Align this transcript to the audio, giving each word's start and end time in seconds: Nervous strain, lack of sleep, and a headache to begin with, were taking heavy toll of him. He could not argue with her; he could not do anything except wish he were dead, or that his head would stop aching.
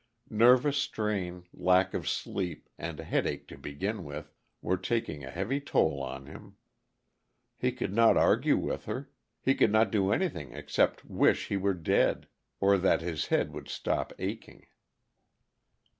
Nervous 0.31 0.77
strain, 0.79 1.43
lack 1.53 1.93
of 1.93 2.09
sleep, 2.09 2.69
and 2.75 2.99
a 2.99 3.03
headache 3.03 3.47
to 3.49 3.55
begin 3.55 4.03
with, 4.03 4.33
were 4.59 4.75
taking 4.75 5.21
heavy 5.21 5.59
toll 5.61 6.03
of 6.03 6.25
him. 6.25 6.55
He 7.55 7.71
could 7.71 7.93
not 7.93 8.17
argue 8.17 8.57
with 8.57 8.85
her; 8.85 9.11
he 9.43 9.53
could 9.53 9.71
not 9.71 9.91
do 9.91 10.11
anything 10.11 10.53
except 10.53 11.05
wish 11.05 11.49
he 11.49 11.55
were 11.57 11.75
dead, 11.75 12.25
or 12.59 12.79
that 12.79 13.01
his 13.01 13.27
head 13.27 13.53
would 13.53 13.69
stop 13.69 14.11
aching. 14.17 14.65